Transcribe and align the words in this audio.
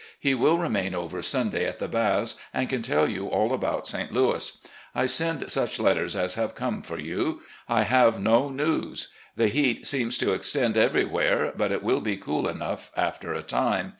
He 0.19 0.33
will 0.33 0.57
remain 0.57 0.95
over 0.95 1.21
Sunday 1.21 1.67
at 1.67 1.77
the 1.77 1.87
Baths, 1.87 2.35
and 2.55 2.67
can 2.67 2.81
tell 2.81 3.07
you 3.07 3.27
all 3.27 3.53
about 3.53 3.87
St. 3.87 4.11
Louis. 4.11 4.59
I 4.95 5.05
send 5.05 5.51
such 5.51 5.79
letters 5.79 6.15
as 6.15 6.33
have 6.33 6.55
come 6.55 6.81
for 6.81 6.97
you. 6.97 7.41
I 7.69 7.83
have 7.83 8.19
no 8.19 8.49
news. 8.49 9.09
The 9.35 9.47
heat 9.47 9.85
seems 9.85 10.17
to 10.17 10.33
extend 10.33 10.75
every 10.75 11.05
where, 11.05 11.53
but 11.55 11.71
it 11.71 11.83
will 11.83 12.01
be 12.01 12.17
cool 12.17 12.47
enough 12.47 12.89
after 12.97 13.35
a 13.35 13.43
time. 13.43 13.89